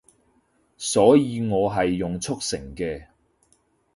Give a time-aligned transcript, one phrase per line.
[0.79, 3.05] 所以我係用速成嘅